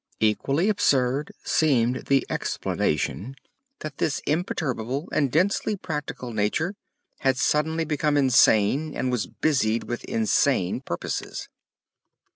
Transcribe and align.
Equally 0.19 0.67
absurd 0.67 1.31
seemed 1.43 2.07
the 2.07 2.25
explanation 2.27 3.35
that 3.81 3.97
this 3.99 4.17
imperturbable 4.25 5.07
and 5.11 5.31
densely 5.31 5.75
practical 5.77 6.33
nature 6.33 6.73
had 7.19 7.37
suddenly 7.37 7.85
become 7.85 8.17
insane 8.17 8.95
and 8.97 9.11
was 9.11 9.27
busied 9.27 9.83
with 9.83 10.03
insane 10.05 10.81
purposes. 10.83 11.49